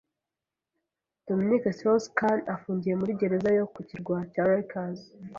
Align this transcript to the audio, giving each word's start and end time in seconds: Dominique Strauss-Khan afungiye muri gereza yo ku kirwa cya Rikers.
Dominique 1.27 1.69
Strauss-Khan 1.77 2.39
afungiye 2.55 2.93
muri 2.99 3.17
gereza 3.21 3.49
yo 3.57 3.65
ku 3.73 3.79
kirwa 3.89 4.17
cya 4.33 4.43
Rikers. 4.49 4.99